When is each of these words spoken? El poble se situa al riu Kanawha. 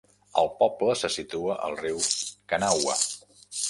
El 0.43 0.47
poble 0.61 0.95
se 1.03 1.13
situa 1.17 1.59
al 1.69 1.79
riu 1.85 2.03
Kanawha. 2.53 3.01